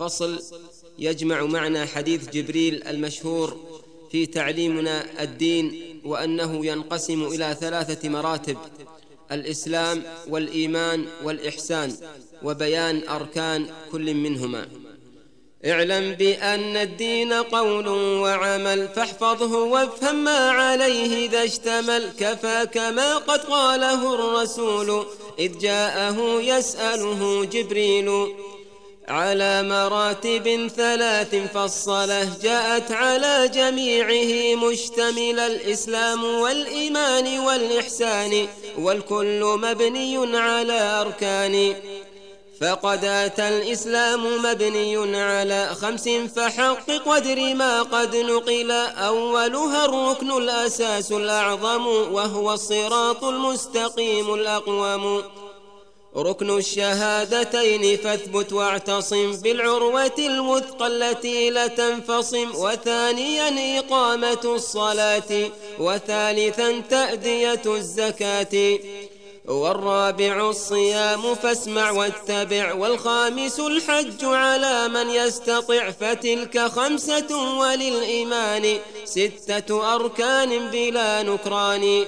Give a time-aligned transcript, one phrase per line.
[0.00, 0.40] فصل
[0.98, 3.56] يجمع معنى حديث جبريل المشهور
[4.10, 8.56] في تعليمنا الدين وأنه ينقسم إلى ثلاثة مراتب
[9.32, 11.96] الإسلام والإيمان والإحسان
[12.42, 14.68] وبيان أركان كل منهما.
[15.66, 22.10] اعلم بأن الدين قول وعمل فاحفظه وافهم ما عليه إذا اشتمل.
[22.18, 25.06] كفاك ما قد قاله الرسول
[25.38, 28.34] إذ جاءه يسأله جبريل
[29.10, 38.48] على مراتب ثلاث فالصلاة جاءت على جميعه مشتمل الإسلام والإيمان والإحسان
[38.78, 41.74] والكل مبني على أركان.
[42.60, 48.70] فقد أتى الإسلام مبني على خمس فحقق وادر ما قد نقل.
[48.70, 55.22] أولها الركن الأساس الأعظم وهو الصراط المستقيم الأقوم.
[56.16, 68.78] ركن الشهادتين فاثبت واعتصم بالعروة الوثقى التي لا تنفصم وثانيا إقامة الصلاة وثالثا تأدية الزكاة.
[69.48, 81.22] والرابع الصيام فاسمع واتبع والخامس الحج على من يستطع فتلك خمسة وللإيمان ستة أركان بلا
[81.22, 82.06] نكران.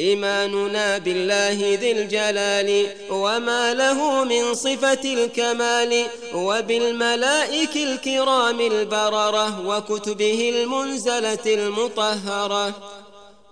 [0.00, 12.74] إيماننا بالله ذي الجلال وما له من صفة الكمال وبالملائك الكرام البررة وكتبه المنزلة المطهرة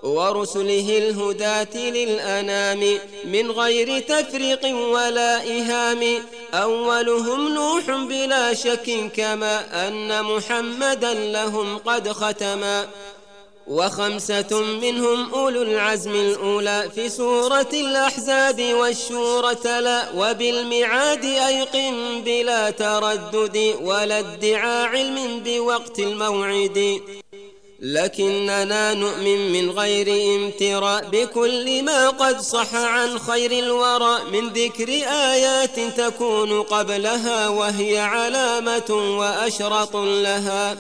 [0.03, 6.23] ورسله الهداة للأنام من غير تفريق ولا إهام.
[6.55, 12.89] أولهم نوح بلا شك كما أن محمدا لهم قد ختما.
[13.67, 24.19] وخمسة منهم أولو العزم الأولى في سورة الأحزاب والشورى تلا وبالمعاد أيقن بلا تردد ولا
[24.19, 27.01] ادعاء علم بوقت الموعد.
[27.81, 34.19] لكننا نؤمن من غير امتراء بكل ما قد صح عن خير الورى.
[34.33, 40.77] من ذكر آيات تكون قبلها وهي علامة وأشرط لها.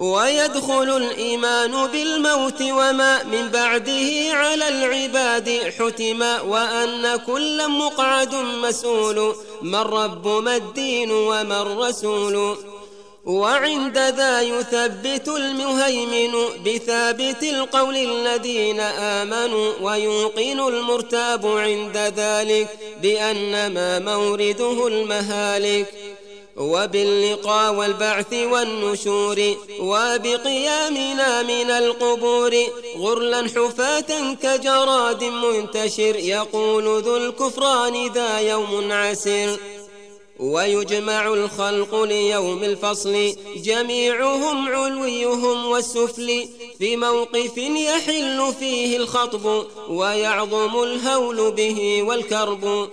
[0.00, 10.28] ويدخل الإيمان بالموت وما من بعده على العباد حتما وأن كل مقعد مسؤول ما الرب
[10.28, 12.56] ما الدين وما الرسول.
[13.24, 16.32] وعند ذا يثبت المهيمن
[16.66, 22.68] بثابت القول الذين آمنوا ويوقن المرتاب عند ذلك
[23.02, 26.09] بأن ما مورده المهالك.
[26.60, 32.56] وباللقاء والبعث والنشور وبقيامنا من القبور
[32.96, 39.56] غرلا حفاة كجراد منتشر يقول ذو الكفران ذا يوم عسر
[40.40, 46.48] ويجمع الخلق ليوم الفصل جميعهم علويهم والسفل
[46.78, 52.88] في موقف يحل فيه الخطب ويعظم الهول به والكرب.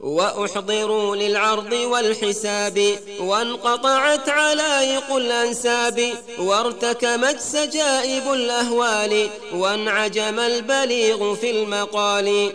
[0.00, 12.52] وأحضروا للعرض والحساب وانقطعت علائق الأنساب وارتكمت سجائب الأهوال وانعجم البليغ في المقال.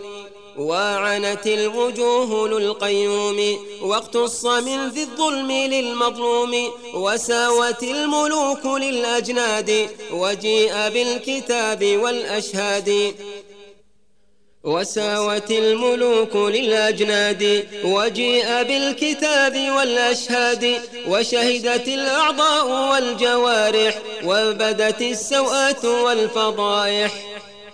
[0.58, 13.14] وعنت الوجوه للقيوم واقتص من ذي الظلم للمظلوم وساوت الملوك للأجناد وجيء بالكتاب والأشهاد.
[14.64, 27.12] وساوت الملوك للأجناد وجيء بالكتاب والأشهاد وشهدت الأعضاء والجوارح وبدت السوءات والفضائح.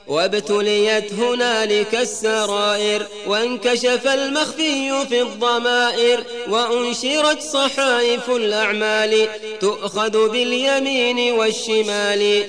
[0.07, 9.29] وابتليت هنالك السرائر وانكشف المخفي في الضمائر وأنشرت صحائف الأعمال
[9.61, 12.49] تؤخذ باليمين والشمال.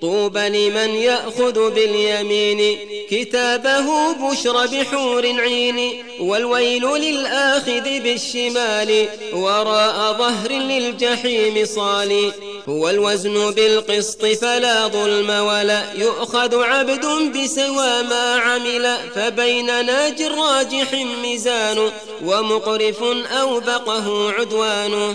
[0.00, 2.78] طوبى لمن يأخذ باليمين
[3.10, 12.32] كتابه بشر بحور عين والويل للآخذ بالشمال وراء ظهر للجحيم صالي
[12.68, 20.92] هو الوزن بالقسط فلا ظلم ولا يؤخذ عبد بسوى ما عمل فبين ناج راجح
[21.22, 21.90] ميزان
[22.24, 23.02] ومقرف
[23.40, 25.14] أوبقه عدوان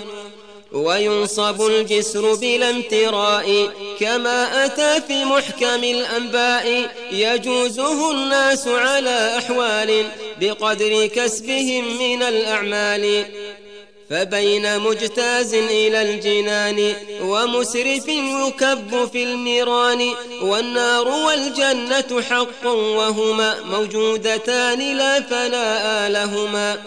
[0.73, 10.05] وينصب الجسر بلا امتراء كما أتى في محكم الأنباء يجوزه الناس على أحوال
[10.41, 13.25] بقدر كسبهم من الأعمال.
[14.09, 26.09] فبين مجتاز إلى الجنان ومسرف يكب في النيران والنار والجنة حق وهما موجودتان لا فناء
[26.09, 26.77] لهما.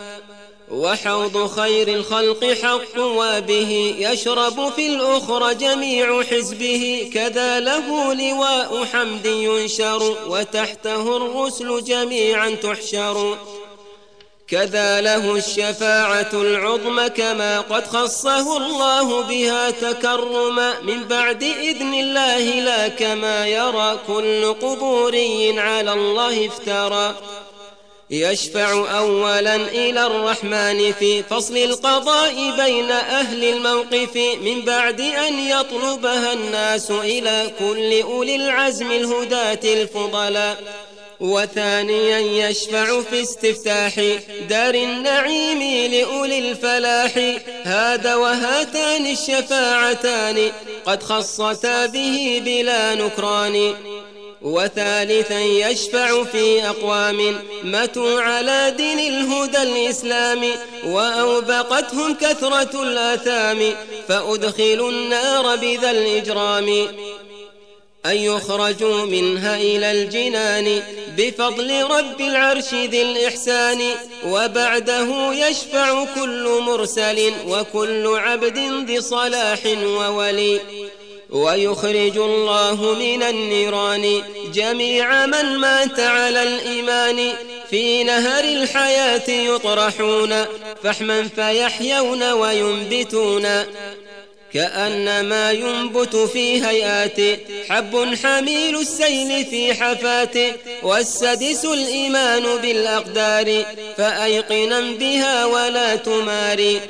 [0.70, 7.10] وحوض خير الخلق حق وبه يشرب في الأخرى جميع حزبه.
[7.14, 13.38] كذا له لواء حمد ينشر وتحته الرسل جميعا تحشر.
[14.48, 22.88] كذا له الشفاعة العظمى كما قد خصه الله بها تكرما من بعد إذن الله لا
[22.88, 27.14] كما يرى كل قبوري على الله افترى.
[28.10, 36.90] يشفع أولا إلى الرحمن في فصل القضاء بين أهل الموقف من بعد أن يطلبها الناس
[36.90, 40.62] إلى كل أولي العزم الهداة الفضلاء.
[41.20, 43.94] وثانيا يشفع في استفتاح
[44.48, 47.38] دار النعيم لأولي الفلاح.
[47.64, 50.52] هذا وهاتان الشفاعتان
[50.86, 53.74] قد خصتا به بلا نكران.
[54.42, 60.44] وثالثا يشفع في أقوام ماتوا على دين الهدى الإسلام
[60.84, 63.74] وأوبقتهم كثرة الآثام
[64.08, 66.88] فأدخلوا النار بذا الإجرام.
[68.06, 70.82] أن يخرجوا منها إلى الجنان
[71.16, 73.82] بفضل رب العرش ذي الإحسان
[74.26, 80.60] وبعده يشفع كل مرسل وكل عبد ذي صلاح وولي.
[81.30, 84.22] ويخرج الله من النيران
[84.54, 87.32] جميع من مات على الإيمان.
[87.70, 90.44] في نهر الحياة يطرحون
[90.82, 93.46] فحما فيحيون وينبتون.
[94.52, 100.52] كأنما ينبت في هيئات حب حميل السيل في حفاته
[100.82, 103.64] والسدس الإيمان بالأقدار
[103.96, 106.80] فأيقنا بها ولا تماري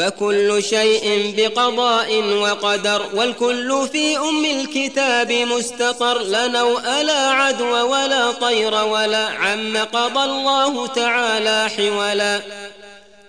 [0.00, 6.18] فكل شيء بقضاء وقدر والكل في أم الكتاب مستطر.
[6.18, 9.76] لا نوء لا عدو ولا طير ولا عم.
[9.76, 12.40] قضى الله تعالى حولا.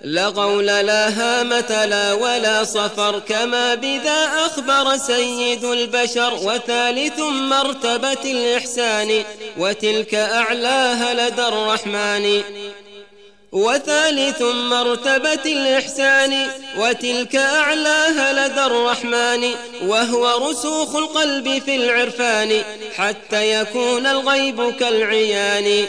[0.01, 3.19] لا غول لا هامة لا ولا صفر.
[3.19, 6.33] كما بذا أخبر سيد البشر.
[6.33, 9.23] وثالث مرتبة الإحسان.
[9.57, 12.41] وتلك أعلاها لدى الرحمن.
[13.51, 19.49] وثالث مرتبة الإحسان وتلك أعلاها لدى الرحمن
[19.87, 22.63] وهو رسوخ القلب في العرفان
[22.95, 25.85] حتى يكون الغيب كالعيان.